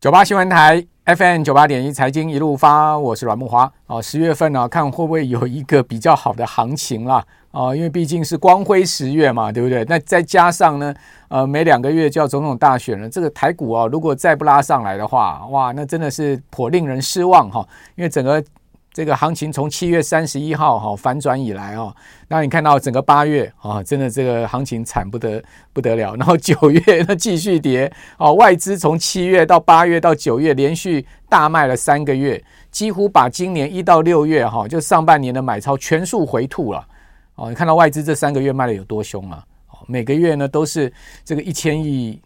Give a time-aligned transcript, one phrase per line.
[0.00, 4.00] 九八新闻台 FM 九八点一财经一路发，我是阮木华啊。
[4.00, 7.76] 十月份呢、啊，看会不会有一个比较好的行情啦啊？
[7.76, 9.84] 因为毕竟是光辉十月嘛，对不对？
[9.84, 10.94] 那再加上呢，
[11.28, 17.62] 呃，每两个月就要总统大选了，这个台股啊，如果再不拉上来的话，哇，那真的是颇令人失望哈。
[17.94, 18.42] 因为整个
[18.92, 21.94] 这个行情从七月三十一号哈反转以来哦，
[22.26, 26.16] 那你看到整个八月啊，真的这个行情惨不得不得了。
[26.16, 36.84] 然后九月那继续跌哦，外资从七月到八月到九月连续大卖了三个月，几乎把今年一到六月哈就上半年的买超全数回吐了
[37.36, 37.48] 哦。
[37.48, 39.44] 你看到外资这三个月卖的有多凶啊？
[39.86, 40.92] 每个月呢都是
[41.24, 42.20] 这个一千亿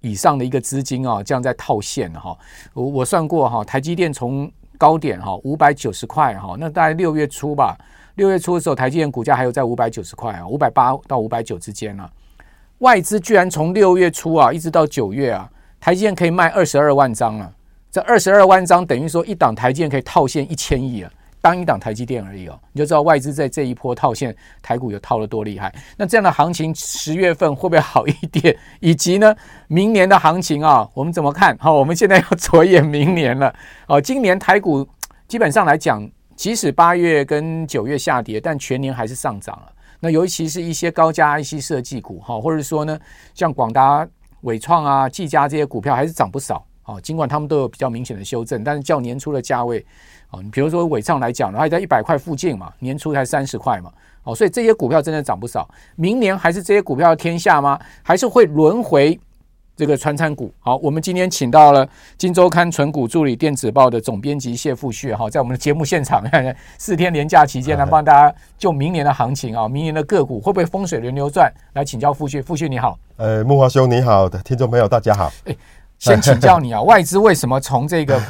[0.00, 2.38] 以上的一个资金啊，这样在套现哈。
[2.72, 7.76] 我我算过哈，台积电从高点哈，五百九十块哈，那大概六月初吧。
[8.16, 12.08] 六月初的时候，台积电股价还有在五百九十块啊，五百八到五百九之间啊。
[12.78, 15.50] 外资居然从六月初啊，一直到九月啊，
[15.80, 17.50] 台积电可以卖二十二万张啊。
[17.90, 21.10] 这二十二万张等于说一档台积电可以套现一千亿啊。
[21.44, 25.70] 当一档台积电而已哦，你就知道外资在这一波套现台股有套了多厉害。
[25.94, 28.56] 那这样的行情十月份会不会好一点？
[28.80, 29.36] 以及呢，
[29.68, 31.54] 明年的行情啊，我们怎么看？
[31.58, 33.54] 好，我们现在要着眼明年了。
[33.88, 34.88] 哦，今年台股
[35.28, 39.72] 基本上来讲，即使八月跟九月下跌，但全年还是上涨了。
[40.00, 42.98] 那尤其是一些高价 IC 设计股哈，或者说呢，
[43.34, 44.08] 像广达、
[44.40, 46.64] 伟创啊、技嘉这些股票还是涨不少。
[46.84, 49.84] 哦，尽管他们都有比较明显的修正，但是较年初的价位。
[50.30, 53.92] 哦你比如说伟创来讲，然后在一百块附近嘛，年初才三十块嘛，
[54.24, 55.68] 哦，所以这些股票真的涨不少。
[55.94, 57.78] 明年还是这些股票的天下吗？
[58.02, 59.16] 还是会轮回
[59.76, 60.52] 这个传产股？
[60.58, 66.24] 好，我们今天请到了《金周刊》存股助理电子报的总编辑谢富旭哈，在我们的节目现场，
[66.78, 71.52] 四天连假期间呢，帮大家就明年的行情啊，明年的个股会不会风水轮流转？
[71.74, 75.32] 来请教富旭，富旭你好，呃，木华兄你好，的听众朋友大家好。
[75.44, 75.56] 哎，
[75.98, 78.20] 先请教你啊， 外资为什么从这个？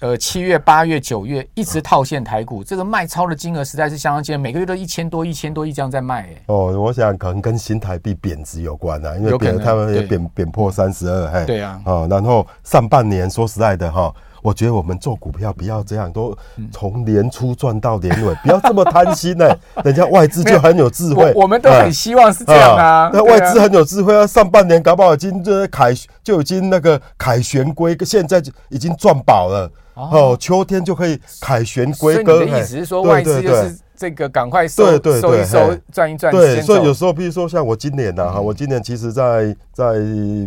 [0.00, 6.24] 呃，七月、八月、九月一直套现台股，这个卖超的金额实在是相当惊人，每个月都一千多、一千多亿这样在卖。
[6.24, 14.12] 哎，哦，我想可能跟新台币贬值有关啊，因为贬他们也贬贬破三十二，哎，对啊，哦，然后上半年说实在的哈。
[14.44, 16.36] 我觉得我们做股票不要这样，都
[16.70, 19.58] 从年初赚到年尾， 不要这么贪心呢、欸。
[19.82, 23.10] 人家外资就很有智慧，我们都很希望是这样啊。
[23.10, 29.70] 那外资很有智慧啊，上半年搞不好已经这凯就已经那个凯旋归，现在就已经赚饱了。
[29.94, 32.34] 哦，秋天就可以凯旋归哥。
[32.34, 36.30] 所以你的意思是说，外资就是这个赶快收对对对收一收，赚一赚。
[36.30, 39.94] 对，所以有时候，比如说像我今年呢，哈，我今年其实在在，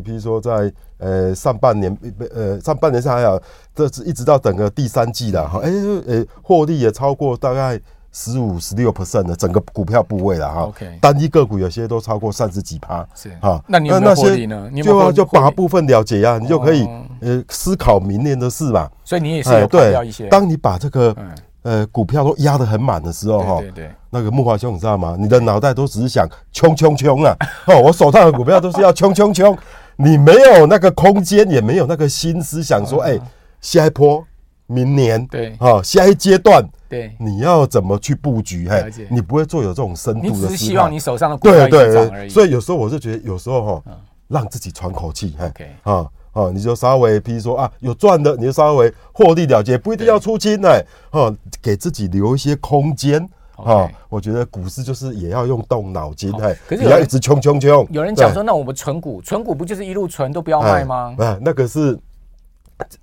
[0.04, 0.72] 比如说在。
[1.00, 1.96] 呃，上半年
[2.34, 3.40] 呃，上半年是还好，
[3.76, 5.70] 这是一直到整个第三季了哈，哎，
[6.08, 7.80] 呃，获利也超过大概
[8.12, 10.62] 十五、十六 percent 的整个股票部位了哈。
[10.64, 13.08] OK，单一个股有些都超过三十几趴。
[13.14, 14.68] 是哈，那你有没有获利呢？
[14.84, 16.90] 就要就把部分了解啊，你就可以
[17.22, 18.90] 呃思考明年的事嘛。
[19.06, 20.28] 所以你也是有抛掉一些。
[20.30, 21.16] 当你把这个
[21.64, 25.16] 呃股票都压得很满的时候哈，对对，那个木华兄你知道吗？
[25.20, 27.36] 你的脑袋都只是想冲冲冲啊！
[27.68, 29.58] 哦， 我手上的股票都是要冲冲冲。
[29.98, 33.20] 你没有那个空间，也没有那个心思想说，哎，
[33.62, 34.24] 下一波，
[34.68, 38.70] 明年，对，啊，下一阶段，对，你要怎么去布局？
[38.70, 40.28] 嘿，你不会做有这种深度的。
[40.28, 43.84] 你只是希望你手上的股票对对，所以有时候我就觉得，有时候哈，
[44.28, 45.52] 让自己喘口气，嘿，
[45.82, 46.08] 啊
[46.38, 53.28] 啊，你就稍微，比如说啊，有赚的，你就稍微获利了结，不一定要出清，哎，哦，给自己留一些空间。
[53.56, 57.88] 啊，我觉得股市就是也要用动脑筋，哎，可是你要一直冲冲冲。
[57.90, 61.16] 有人讲说，那我们存股，存股不就是一路存都不要卖吗？
[61.18, 61.98] 啊，那个是，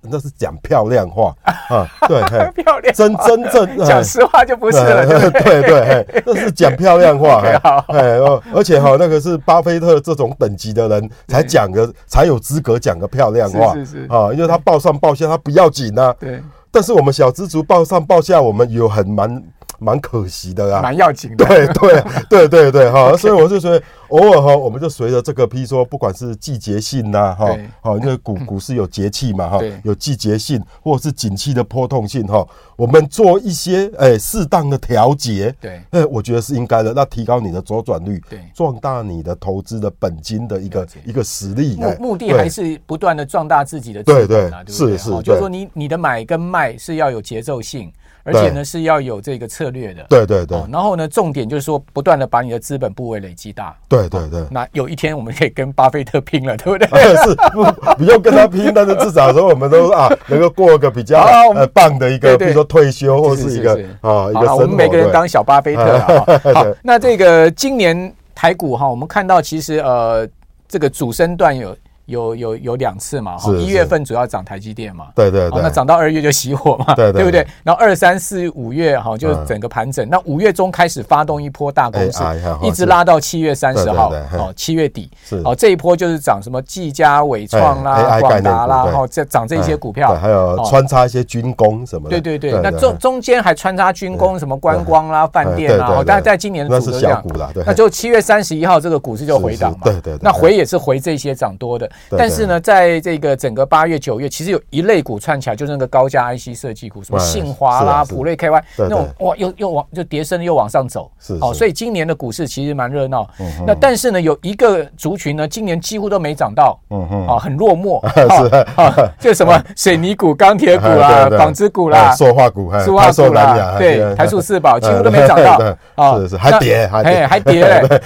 [0.01, 1.35] 那是讲漂亮话
[1.69, 2.21] 啊，对，
[2.53, 7.41] 漂亮，真真正讲实话就不是了，对对对，那是讲漂亮话，
[7.87, 8.17] 哎，
[8.53, 16.41] 而且哈，那个是巴菲特这种等级的人才讲的，才有资格讲个漂亮话，是是啊，因为他报上报下他不要紧呐，对，
[16.71, 19.43] 但是我们小资族报上报下，我们有很蛮。
[19.79, 21.45] 蛮可惜的啦，蛮要紧的。
[21.45, 27.47] 对对对对对哈，所以我就觉得偶尔哈，我们就随着这个，譬如说，不管是季节性呐，哈，
[27.81, 32.45] 好，因为股 股市有节气嘛，哈，有季节性或者是景气的波动性哈，
[32.75, 47.91] 我们做一些哎适当的调节，对，哎，我觉得是应该的，那提高你的周转率，对，壮大你的投资的本金的一个一个实力，目目的还是不断的壮大自己的资本啊，对对，是是，就是说你你的买跟卖是要有节奏性。
[48.25, 50.03] 而且呢，是要有这个策略的。
[50.09, 50.57] 对对对。
[50.71, 53.73] 然后呢，重点就是说，不断的把你的资本部位累积大。
[53.87, 54.43] 对对对。
[54.49, 56.87] 那有一天我们可以跟巴菲特拼了，对不对？
[57.23, 57.63] 是，不
[57.97, 61.21] 不用跟他拼，但是至少说我们都啊， 能够过个比较
[61.53, 64.57] 呃棒的一个，比如说退休或是一个啊一个生。
[64.57, 65.99] 我们每个人当小巴菲特。
[66.53, 70.27] 好，那这个今年台股哈，我们看到其实呃，
[70.67, 77.45] 这个主升段有有有有两次嘛，哈，一月份主要涨台积电嘛，对对对，那涨到二月就熄火嘛，对对不对？
[77.63, 82.19] 然后二三四五月哈，就整个盘整，那五月中开始发动一波大攻势，
[82.61, 85.09] 一直拉到七月三十号，哦，七月底，
[85.43, 113.27] 哦，这一波就是涨什么技嘉、伟创啦、广达啦，然后这涨这些股票，还有穿插一些军工什么的，对对对，那中中间还穿插军工什么观光啦、饭店啦，哦，但在今年的主流股啦，那就七月三十一号这个股市就回档嘛，对对，那回也是回这些涨多的，但是呢，在这个整个八月、九月，其实有一类股串起来，就是那个高价 IC 设计股，什么信华啦、普瑞 KY 那种，哇，又又往就跌升又往上走，是哦，所以今年的股市其实蛮热闹。
[113.65, 117.99] 那但是呢，有一个族群呢，今年几乎都没涨到，嗯嗯，啊，很落寞，
[118.75, 128.01] 啊，就什么 水泥股、钢铁股啦、纺织股啦、塑化股、塑化股啦，对，台塑四宝几乎都没涨到，啊，是是，还跌，还跌，还跌 嘞，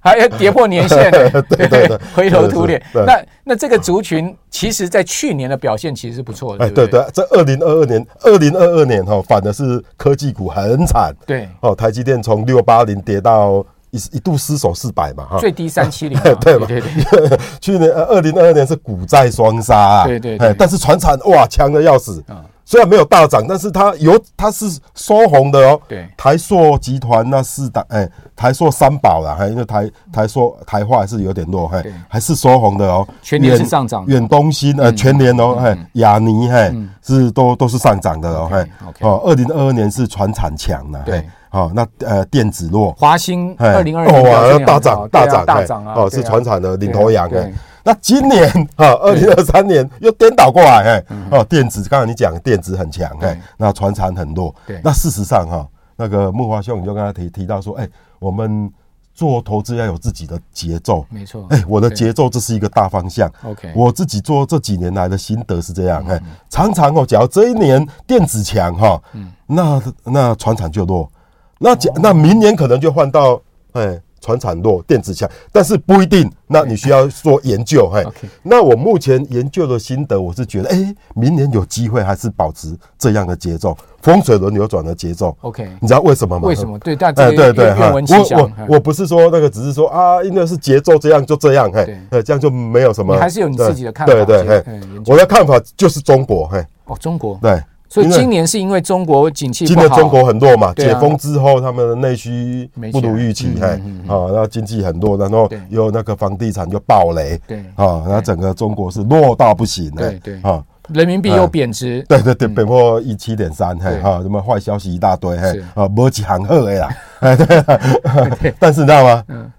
[0.00, 2.82] 还要跌破年线，对对，灰头土脸。
[3.08, 6.64] 那那这个族群，其实在去年的表现其实是不错的。
[6.64, 11.12] 哎，对对，在二零二二年，二零二二年哈，反的是科技股很惨。
[11.26, 16.20] 对，哦，台积电从六八零跌到一一度失守四百嘛，哈，最低三七零。
[16.40, 20.20] 对对对， 去年二零二二年是股债双杀对。
[20.20, 22.22] 对對，但是船产哇强的要死。
[22.68, 25.80] 虽然没有大涨，但是它有它是收红的哦。
[25.88, 28.06] 对，台塑集团那四档，哎，
[28.36, 33.08] 台塑三宝啦，还因为台台塑台化还是有点弱，嘿，还是收红的哦。
[33.22, 34.04] 全年是上涨。
[34.06, 36.70] 远东新呃，全年哦，嘿，亚尼嘿
[37.02, 38.70] 是都都是上涨的哦，嘿。
[39.00, 41.26] 哦，二零二二年是船产强了，对。
[41.48, 42.92] 好，那呃电子弱。
[42.98, 47.50] 华兴二零二二年大涨大涨大涨啊，哦是船产的领头羊哎。
[47.88, 48.46] 那今年
[48.76, 57.88] 啊，二零二三年又颠倒过来，哎，哦，电子，刚才你讲电子很强，哎，那船产很弱，对，那事实上哈，那个木华兄你就跟他提提到说，哎，
[58.18, 58.70] 我们
[59.14, 66.20] 做投资要有自己的节奏，没错，哎，我的节奏这是一个大方向，OK，我自己做这几年来的心得是这样，哎，
[66.50, 71.10] 常常哦，假如这一年电子强哈，嗯，那那船厂就弱，
[71.58, 73.40] 那假那明年可能就换到，
[73.72, 73.98] 哎。
[74.28, 76.30] 传产弱，电子强，但是不一定。
[76.50, 78.04] 那你需要做研究，嘿。
[78.42, 85.36] 那我目前研究的心得，我是觉得，哎，明年有机会还是保持这样的节奏，风水轮流转的节奏。
[85.42, 86.48] OK，你知道为什么吗？
[86.48, 86.78] 为什么？
[86.78, 88.02] 对，但对对对，我
[88.36, 93.14] 我我不是说那个，只是说啊，因为是节奏这样就这样，嘿，呃，这样就没有什么。
[93.14, 94.12] 你还是有你自己的看法。
[94.12, 94.64] 对对，嘿，
[95.06, 96.62] 我的看法就是中国，嘿。
[96.84, 97.38] 哦，中国。
[97.40, 97.62] 对。
[97.90, 116.88] 所以今年是因为中国景气今年中国很弱嘛，解封之后他们的内需不如预期，哎，啊，那经济很弱，然后又那个房地产就暴雷，对，啊，然后整个中国是弱到不行，对对，啊，人民币又贬值，对对对，贬破一七点三，嘿，啊，什么坏消息一大堆，嘿，啊，没几行货呀，
[117.20, 119.24] 哎，对，但是你知道吗？
[119.28, 119.50] 嗯，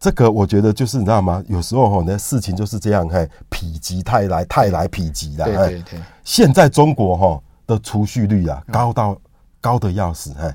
[0.00, 1.40] 这个我觉得就是你知道吗？
[1.46, 7.40] 有时候哈，那事情就是这样，嘿，否极泰来，泰来否极的，对对对，现在中国哈。
[7.72, 9.16] 的储蓄率啊，高到
[9.60, 10.54] 高的要死，哎，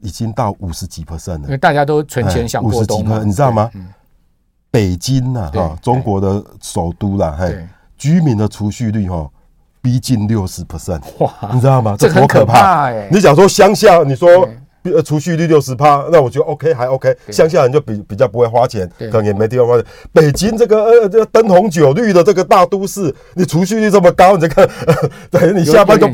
[0.00, 1.44] 已经到五十几 percent 了。
[1.44, 3.70] 因为大家都存钱想过冬嘛，你知道吗？
[4.70, 7.66] 北京呐，哈，中国的首都啦，嘿，
[7.96, 9.28] 居民的储蓄率哈，
[9.80, 11.96] 逼近六十 percent，哇，你知道吗？
[11.98, 12.90] 这多可怕！
[13.10, 14.48] 你想说乡下，你说。
[14.94, 17.16] 呃，储蓄率六十趴，那我觉得 OK，还 OK。
[17.30, 19.84] 乡下人就比比较不会花钱，可能也没地方花钱。
[20.12, 24.68] 北京这个呃，这个灯红酒绿的这个大都市，你储蓄率这么高，你再看，
[25.30, 26.08] 等于你下班都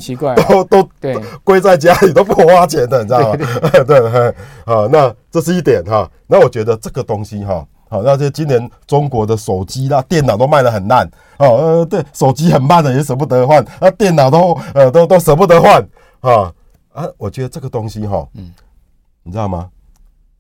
[0.65, 0.89] 都都
[1.45, 3.39] 归在家里都不花钱的，你知道吗？
[3.87, 4.29] 对，
[4.65, 6.11] 啊，那这是一点哈。
[6.27, 11.09] 那我觉得这个东西哈，好，那这今年中国的手机啦、电脑都卖得很烂，
[11.39, 15.87] 哦，呃，对，手机很慢的也舍不得换，啊，电脑都呃都都舍不得换，
[16.21, 16.53] 啊。
[16.95, 18.53] 啊，我觉得这个东西哈，嗯，
[19.25, 19.69] 你知道吗？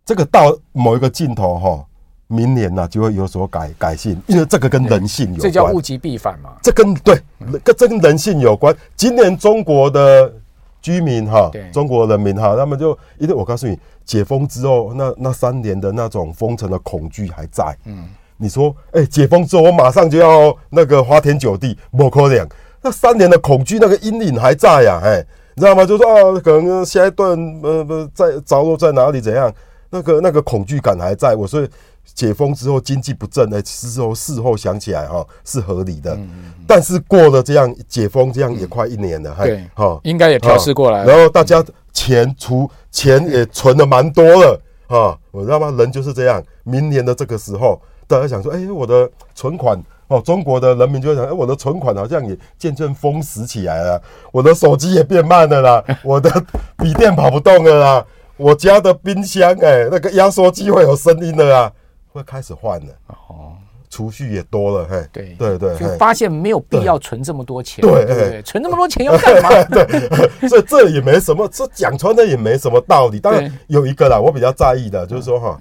[0.05, 1.85] 这个到某一个尽头哈，
[2.27, 5.41] 明年呢就会有所改改性，因为这个跟人性有关。
[5.41, 6.51] 这叫物极必反嘛。
[6.63, 7.19] 这跟对，
[7.65, 8.77] 跟这跟人性有关。
[8.95, 10.31] 今年中国的
[10.83, 17.75] 居民哈，中国人民哈，他们就因为我告诉你，解封之后，那那三年的那种封城的恐惧还在。
[17.87, 22.47] 嗯，你说，哎，解封之后我马上就要那个花天酒地，不可能。
[22.83, 25.25] 那三年的恐惧那个阴影还在呀，哎。
[25.55, 25.85] 你知道吗？
[25.85, 29.53] 就说啊，可能下一段呃不在着落在哪里怎样？
[29.91, 31.69] 那个那个恐惧感还在我，所以
[32.15, 36.19] 解封之后经济不振，哎，事后事后想起来哈是合理的。
[36.67, 41.05] 但是过了这样解封，这样也快一年了，对，哈，应该也调试过来。
[41.05, 45.73] 然后大家钱储钱也存的蛮多了啊，我知道吗？
[45.79, 49.81] 人就是这样，明年的这个时候，大家想说，哎，我的存款。
[50.09, 56.31] 哦，中国的人民就会想，哎，我的存款好像也渐渐封死起来了，我的手机也变慢了啦， 我的
[56.77, 58.07] 笔电跑不动了啦，
[58.37, 61.73] 我家的冰箱，哎，那个压缩机会有声音了啊，
[62.13, 62.87] 会开始换了。
[63.07, 63.55] 哦，
[63.89, 65.37] 储蓄也多了，嘿，对。
[65.39, 69.49] 对对，就发现没有必要存这么多钱，对对对，存那么多钱要干嘛？
[69.71, 73.21] 对，所以这也没什么，这讲穿了也没什么道理。
[73.21, 75.61] 当然有一个啦，我比较在意的就是说哈，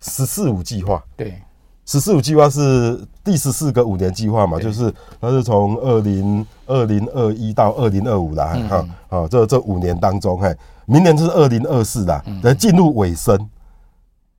[0.00, 1.40] 十四五计划，对，
[1.88, 10.54] 十四五计划是第十四个五年计划嘛，就是它是从二零二零二一到二零二五啦，哈，好，这这五年当中，嘿，
[10.84, 13.38] 明年就是二零二四啦，来进入尾声。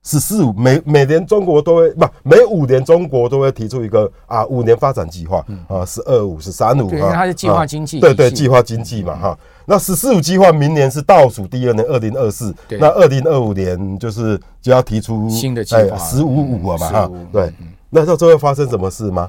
[0.02, 9.38] 十四五每每年中国都会不每五年中国都会提出一个啊五年发展计划啊十二五十三五啊，因为它是计划经济，对对计划经济嘛哈。
[9.70, 15.96] 那十四五计划明年是倒数第二年二零二四，那二零二五年就是就要提出新的计划。
[15.96, 17.10] 十五五啊嘛哈。
[17.32, 17.52] 对，
[17.88, 19.28] 那到最后发生什么事吗？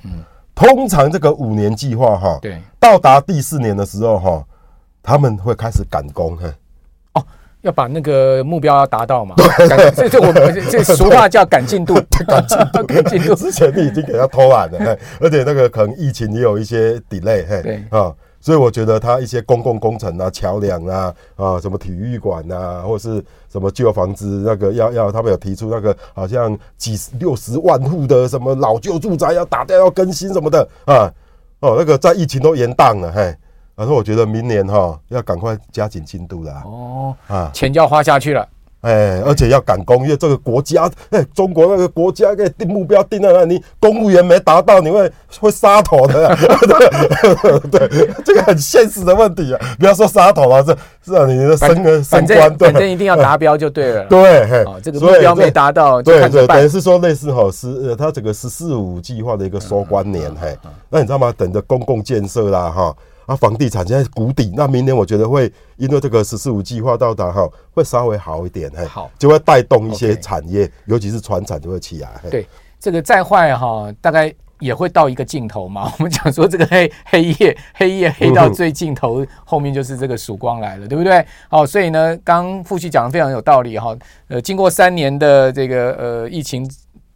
[0.56, 4.44] 通常这个五年计划哈，对，到达第四年的时候哈，
[5.04, 6.52] 他们会开始赶工哈。
[7.62, 9.36] 要把那个目标要达到嘛？
[9.38, 11.94] 对，这这我们这俗话叫赶进度，
[12.26, 13.36] 赶进度，赶进度。
[13.38, 17.84] 之前你已经给他偷懒了，而且那个可能疫情也有一些 delay，嘿，对。
[17.92, 31.14] 啊，所以我觉得他一些公共工程啊、桥梁啊、啊什么体育馆啊，或是什么旧房子，那个要要他们有提出那个好像几十六十万户的什么老旧住宅要打掉要更新什么的啊，
[31.60, 33.34] 哦，那个在疫情都延宕了，嘿。
[33.74, 38.48] 然后我觉得明年哈要赶快加紧进度了哦啊，钱就要花下去了，
[38.82, 46.36] 哎，而且要赶工，因为这个国家，哎，中国那个国家给定目标定在那，里公务员没达到，你会会杀头的，
[47.70, 60.58] 对，对，这个很现实的问题啊，不要说杀头了，这是啊，你的升个升官，反正一定要达标就对了，对，哦，这个目标没达到，对对，等于是说类似哈十呃，它这个十四五计划的一个收官年，嘿，
[60.90, 61.32] 那你知道吗？
[61.38, 62.96] 等着公共建设啦，哈。
[63.32, 72.10] 啊，房地产现在谷底，那明年我觉得会因为这个“十四五”计划到达哈，会稍微好一点，好，就会带动一些产业，尤其是船产就会起来。
[72.30, 72.46] 对，
[72.78, 75.90] 这个再坏哈，大概也会到一个尽头嘛。
[75.98, 81.26] 我们讲说这个黑黑夜，黑夜黑到最尽头，后面就是这个曙光来了，对不对？
[81.48, 83.96] 好，所以呢，刚富旭讲的非常有道理哈。
[84.28, 86.70] 呃，经过三年的这个呃疫情。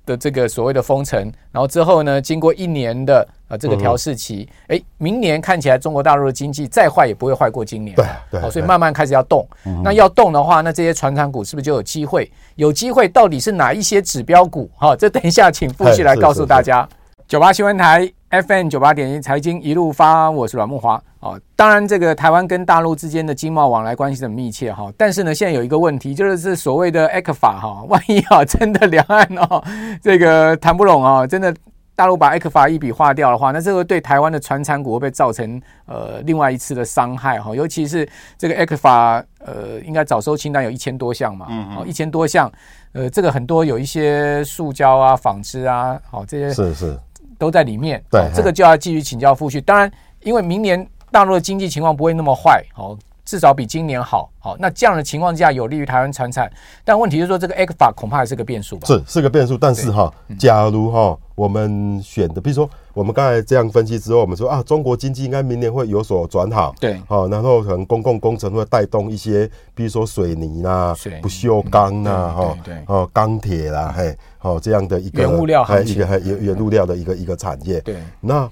[0.07, 1.19] 的这个所谓的封城，
[1.51, 9.47] 然后之后呢，经过一年的啊这个调试期，哎、嗯，明年看起来中国大陆的经济再坏也不会坏过今年，对对，好，所以慢慢开始要动。
[9.65, 12.31] 嗯、那要动的话，那这些传产股是不是就有机会？
[12.55, 14.69] 有机会到底是哪一些指标股？
[14.75, 16.87] 好，这等一下请 傅旭来告诉大家。
[17.27, 21.01] 九八新闻台 FM 九八点一财经一路发，我是阮木华。
[21.21, 24.93] 哦，当然，这个台湾跟大陆之间的经贸往来关系很密切哈。
[24.95, 29.63] 但是呢，现在有一个问题，就是这所谓的 ECFA 哈，万一啊真的两岸哦
[30.03, 31.51] 这个谈不拢啊，真的
[31.95, 37.55] 大陆把 ECFA 一笔划掉的话，那这个对台湾的传产股会不会造成呃另外一次的伤害哈？
[37.55, 42.51] 尤其是这个 ECFA 呃，应该早收清单有一千多项嘛，嗯，一千多项，
[42.93, 46.99] 呃，这个很多有一些塑胶啊、纺织啊，好这些是是
[47.37, 48.03] 都在里面。
[48.11, 49.61] 对，这个就要继续请教富旭。
[49.61, 50.87] 当然，因为明年。
[51.11, 56.49] 大陆的经济情况不会那么坏，好，至少比今年好，好，那这样的情况下有利于台湾产产，
[56.83, 58.85] 但问题是说这个 ECFA 恐怕还是个变数吧？
[58.85, 78.47] 是是个变数，但是哈，假如哈我们选的，比如说我们刚才这样分析之后，我们说啊，中国经济应该明年会有所转好，对，好，然后可能公共工程会带动一些，比如说水泥啦、不锈钢啦，哈，对，哦，钢铁啦，嘿，好这样的一个原物料，还一个还原原物料的一个一个产业，对，那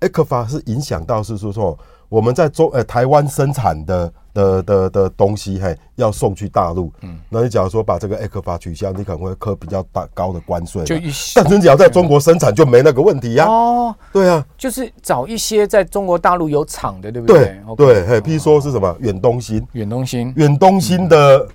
[0.00, 1.76] ECFA 是影响到是说说。
[2.12, 6.92] 我们在中呃台湾生产的的的的东西，嘿，要送去大陆。
[7.00, 10.84] 嗯，那你假如说把这个 ECFA 取消，你可能会扣比较大高的关税。
[10.84, 13.46] 就一些，但是你只要在中国生产就没那个问题呀。
[13.46, 17.58] 哦，对啊，就是找一些在中国大陆有厂的，对不对？
[17.78, 21.48] 对，嘿，譬如说是什么远东新，远东新，远东新的。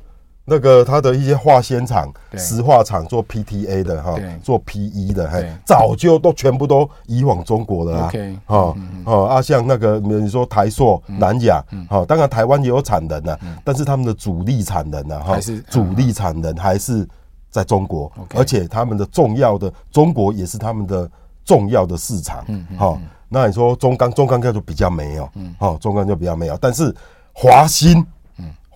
[0.50, 8.10] 那个它的一些化纤厂、石化厂做 PTA 的哈，做 PE 的，嘿，早就都全部都移往中国了啊。
[8.46, 8.74] 哈，
[9.04, 15.38] 哦啊，像那个你说台塑、南亚，好，当然台湾也有产能的，但是他们的主力产能呢，哈，
[15.70, 17.06] 主力产能还是
[17.50, 21.12] 在中国，而且他们的重要的中国也是他们的
[21.44, 22.46] 重要的市场。
[22.78, 26.96] 好，那你说中钢，中钢就比较没有，好，中钢就比较没有，但是
[27.34, 28.02] 华兴。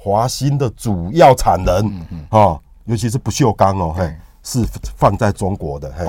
[0.04, 4.66] 华兴的主要产能，嗯嗯，哦，尤其是不锈钢哦，嘿，是
[4.96, 6.08] 放在中国的，嘿，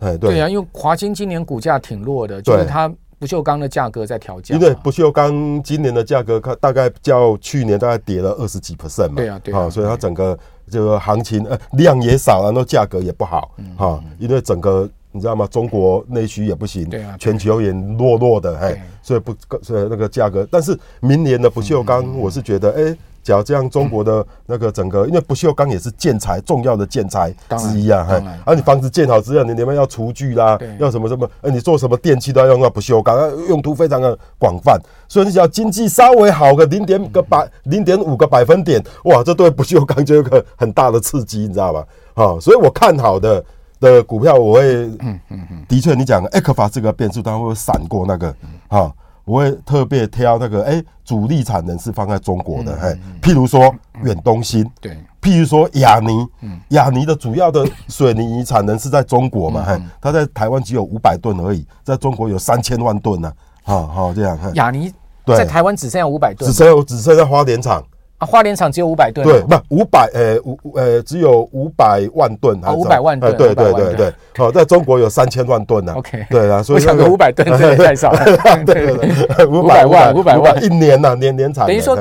[0.00, 0.40] 哎，对。
[0.40, 10.36] 啊，因为华兴今年股价挺弱的，就是它不锈钢的价格在调价，因为不锈钢今年的价格，它大概较去年大概跌了二十几 percent 嘛，对啊，对啊，所以它整个
[10.68, 15.46] 这个行情呃量也少，然后价格也不好，哈，因为整个你知道吗？
[15.46, 22.98] 中国内需也不行，对啊，全球也弱弱的，嘿，所以不，所以那个价格，但是明年的不锈钢，我是觉得，哎。
[23.28, 33.14] 假如这样，中国的那个整个，因为不锈钢也是建材重要的建材之一啊，哈，而你房子建好之后，你里面要厨具啦，要什么什么，呃，你做什么电器都要用到不锈钢，
[33.48, 41.84] 用途非常的广泛，所以你只要经济稍微好个零点个百零点五个百分点，哇，这对不锈钢就有个很大的刺激，你知道吧？
[42.14, 43.44] 好，所以我看好的
[43.78, 44.62] 的股票，我会，
[45.00, 48.34] 嗯嗯嗯，的确，你讲埃克法这个变数，它会闪过那个，
[48.68, 48.90] 哈。
[49.28, 56.26] 我会特别挑那个，哎，主力产能是放在中国的，嘿，譬如说远东新，对，譬如说亚泥，
[56.70, 63.30] 亚尼的主要的水泥产能是在中国嘛，嘿，它在台湾只有五百吨而已，在中国有三千万吨呢，
[63.62, 64.90] 好好这样，亚尼
[65.26, 67.84] 在台湾只剩下五百吨，只剩只剩下花莲厂。
[68.18, 77.46] 啊，花莲厂只有五百吨，对，不五百，呃，五，呃，只有五百万吨，啊，五百万吨，对对对对，好，在中国有三千万吨呢，OK，对啊，所以我想个五百吨
[77.78, 78.24] 太少了，
[78.66, 81.96] 对对， 五百万，五百万一年呐，年年产，等于说。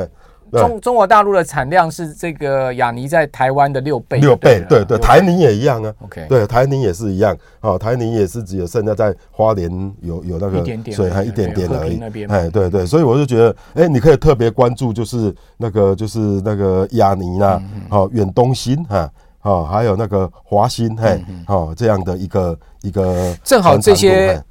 [0.52, 5.94] 中中国大陆的产量是这个雅尼在台湾的六倍，六倍，对对，台泥也一样啊。
[6.04, 7.36] OK，对，台泥也是一样。
[7.62, 9.70] 哦，台泥也是只有剩下在花莲
[10.02, 12.00] 有有那个水还一点点而已。
[12.26, 24.42] 哎，对对，所以我就觉得，哎，你可以特别关注，就是那个就是那个雅尼啦，好，远东新哈，好，还有那个华新，嘿，好，这样的一个一个，正好这些。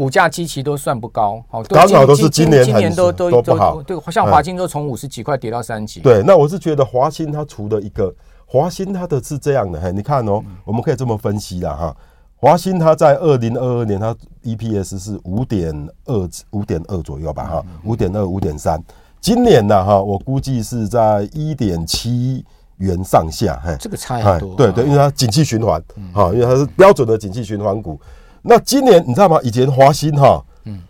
[0.00, 3.82] 股价基期都算不高，好，刚好都是今年今年都都都不好。
[3.82, 6.00] 对，像华新都从五十几块跌到三十几。
[6.00, 8.10] 对，那我是觉得华兴它除了一个
[8.46, 11.96] 华兴它的是这样的，嘿，你看哦，我们可以这么分析啦哈。
[12.36, 15.70] 华兴它在二零二二年它 EPS 是五点
[16.06, 18.82] 二五点二左右吧哈，五点二五点三。
[19.20, 22.42] 今年呢哈，我估计是在一点七
[22.78, 24.54] 元上下，嘿，这个差很多。
[24.54, 25.78] 对对，因为它景气循环，
[26.14, 28.00] 哈，因为它是标准的景气循环股。
[28.42, 29.38] 那今年你知道吗？
[29.42, 30.80] 以前华兴哈，嗯，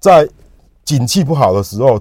[0.00, 0.28] 在
[0.84, 2.00] 景气不好的时候，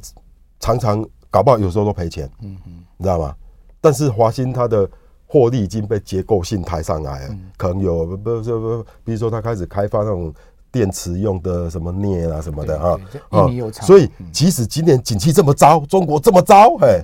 [0.59, 3.35] 常常搞不好有时候都赔钱，嗯嗯，你知道吗？
[3.81, 4.89] 但是华兴它的
[5.27, 10.33] 获利已经被结构性抬上来了，可能有不不不，比如说它开始开发那种
[10.71, 13.47] 电池用的什么镍啊什么的哈，啊，
[13.81, 17.03] 所以即使今年景气这么糟，中国这么糟，嘿。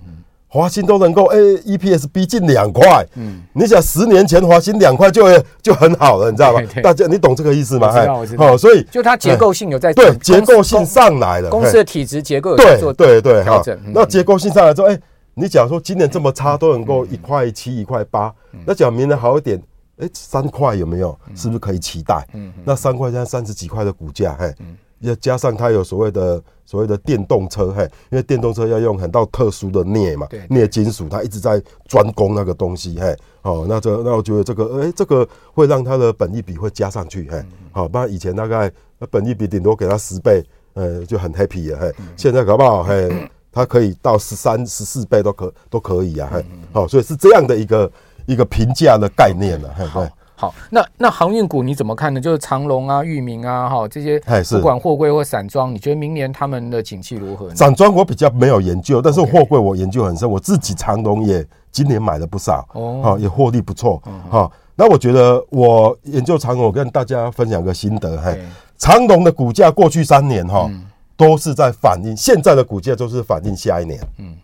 [0.53, 5.23] 华新都能够哎，EPS 逼近两块，嗯，你想十年前华新两块就
[5.61, 6.61] 就很好了，你知道吗？
[6.83, 7.89] 大家你懂这个意思吗？
[8.37, 13.63] 好，所以就它结构性有在对结构性上来了，公司的体质结构有在做对对对哈。
[13.93, 14.99] 那结构性上来之后，哎，
[15.35, 18.33] 你假如说今年这么差都能够一块七一块八，
[18.65, 19.57] 那假如明年好一点，
[19.99, 21.17] 哎，三块有没有？
[21.33, 22.27] 是不是可以期待？
[22.33, 24.53] 嗯，那三块现在三十几块的股价，嘿。
[25.01, 38.71] 要加上它有所谓的所谓的电动车，嘿，因为电动车要用很到特殊的镍嘛，镍金属，它一直在专攻那个东西，嘿，哦，那这那我觉得这个，诶、欸，这个会让它的本益比会加上去，嘿，好，不然以前大概
[39.09, 43.09] 本益比顶多给它十倍，呃，就很 happy 了，嘿，现在搞不好，嘿，
[43.51, 47.91] 它可以到十三、十四倍都可都可以啊，嘿，好，所以是这样的一个
[48.27, 50.11] 一个评价的概念了，嘿，对。
[50.41, 52.19] 好，那那航运股你怎么看呢？
[52.19, 57.55] 就是长龙啊、裕民啊，哈，这些不管货柜或散装，你觉得明年他们的景气如何呢？
[57.55, 60.27] 散装我比较没有研究，但是货柜我研究很深。
[60.27, 64.01] 我自己长龙也今年买了不少，哦，也获利不错，
[64.31, 64.51] 哈。
[64.75, 68.41] 那我觉得我研究长龙，我跟大家分享个心得，嘿，
[68.79, 70.67] 长龙的股价过去三年哈，
[71.15, 74.35] 都是在反映现在的股价，都是反映下一年，嗯，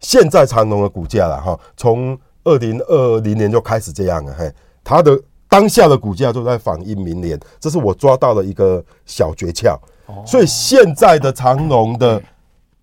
[0.00, 4.52] 现在长龙的股价了哈，从二零二零年就开始这样了，嘿。
[4.88, 5.20] 它的
[5.50, 9.78] 当下的股价都在反映明年，这是我抓到了一个小诀窍。
[10.24, 12.22] 所以现在的长隆的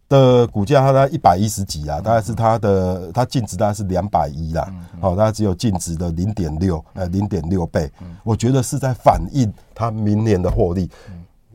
[0.08, 7.92] 的股价，它在一百一十几啊，大概是它的它净值大概是两百一啦，好，大概只有净值的零点六，呃，零点六倍。
[8.24, 10.88] 我觉得是在反映它明年的获利。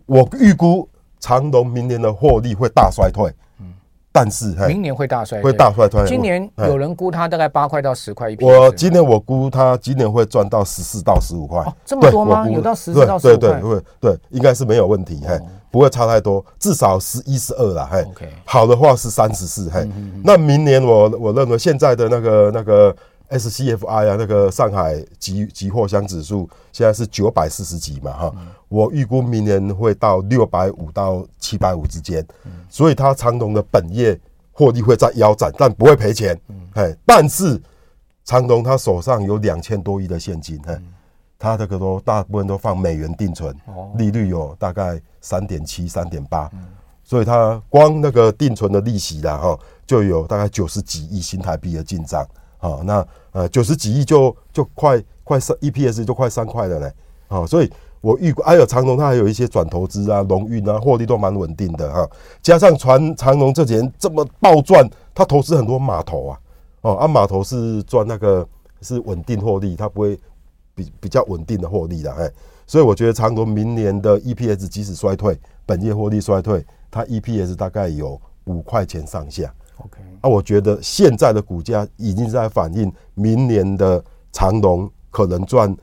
[0.05, 0.89] 我预估
[1.21, 3.33] 长隆明年的获利会大衰退。
[4.13, 6.05] 但是明年会大衰，会大衰退。
[6.07, 8.49] 今年有人估它大概八块到十块一瓶。
[8.49, 11.65] 我今年我估它今年会赚到十四到十五块。
[11.85, 12.49] 这么多吗？
[12.49, 13.39] 有到十四到十五块？
[13.39, 15.39] 对对对对，应该是没有问题，嘿，
[15.71, 18.05] 不会差太多，至少十一十二啦，嘿。
[18.45, 19.89] 好的话是三十四，嘿。
[20.25, 22.95] 那明年我我认为现在的那个那个。
[23.31, 28.35] SCFI 啊，那个上海集集货箱指数现在是九百四十几嘛，哈，
[28.69, 32.27] 我预估明年会到六百五到七百五之间，
[32.69, 34.19] 所以它长隆的本业
[34.51, 36.37] 获利会在腰斩，但不会赔钱，
[36.75, 37.61] 哎，但是
[38.25, 40.83] 长隆他手上有两千多亿的现金，哎，
[41.39, 43.55] 他这个都大部分都放美元定存，
[43.97, 46.51] 利率有大概三点七、三点八，
[47.05, 52.27] 所以他光那个定存的利息啦，哈，就有大概九十几亿新台币的进账。
[52.61, 56.93] 好，那呃九十几亿就就快快三 EPS 就快三块了嘞，
[57.27, 62.09] 好，所以我预估还有长隆，它还有一些转投资啊、龙运啊，获利都蛮稳定的哈。
[62.43, 66.41] 加上传长隆这几年这么暴赚，他投资很多码头啊，
[66.83, 68.47] 哦，啊码头是赚那个
[68.83, 70.19] 是稳定获利，它不会
[70.75, 72.31] 比比较稳定的获利的，哎，
[72.67, 79.51] 所以我觉得长隆明年的 EPS 即使衰退，本业获利衰退，它 EPS 大概有五块钱上下。
[80.21, 84.03] 啊，我觉得现在的股价已经在反映明年的
[84.33, 85.75] 长隆可能赚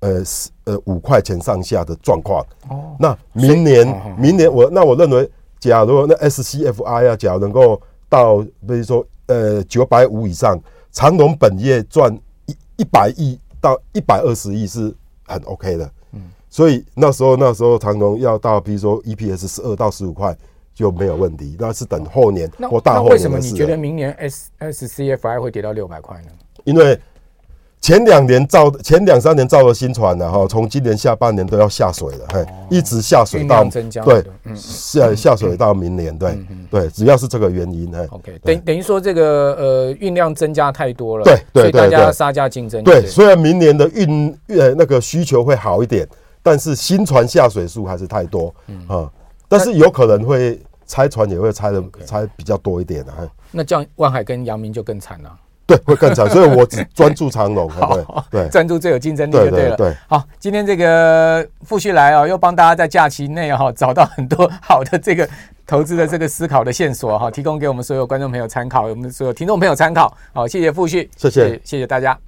[0.00, 0.22] 呃
[0.64, 2.44] 呃五块钱上下的状况。
[2.68, 10.60] 哦，那明年明年我那我认为，假如那 SCFI 啊，假如能够到比如说呃九百五以上，
[10.92, 12.14] 长隆本业赚
[12.46, 14.94] 一一百亿到一百二十亿是
[15.26, 15.90] 很 OK 的。
[16.12, 16.20] 嗯，
[16.50, 20.36] 所以那时候那时候长隆要到比如说 EPS 十二到十五块。
[20.78, 23.24] 就没有问题，那是等后年或大后年的事。
[23.24, 26.28] 那为什么你觉得明年 S S C F I 会跌到六百块呢？
[26.62, 26.96] 因为
[27.80, 33.64] 前两年造、前两三年造的新船呢，哈，从今年下半年都要下水了，嘿，一直下水到
[34.04, 36.38] 对，下下水到明年，对
[36.70, 38.06] 对，主要是这个原因，嘿。
[38.10, 42.84] OK，等等于说这个呃运量增加太多了，对对，大家杀价竞争。
[42.84, 46.06] 对，虽然明年的运呃那个需求会好一点，
[46.40, 49.10] 但是新船下水数还是太多，嗯，
[49.48, 50.56] 但是有可能会。
[50.88, 53.12] 拆船也会拆的拆比较多一点的，
[53.52, 55.30] 那这样万海跟阳明就更惨了。
[55.66, 57.70] 对，会更惨，所以我只专注长龙，
[58.30, 59.76] 对对，专注最有竞争力就对了。
[59.76, 65.28] 对，好，今天这个傅旭来哦，又帮大家在假期内哈找到很多好的这个
[65.66, 70.16] 投资的这个思考的线索哈，提供给我们所有观众朋友参考，我们所有听众朋友参考。
[70.32, 72.18] 好，谢谢傅旭，谢谢，谢谢大家。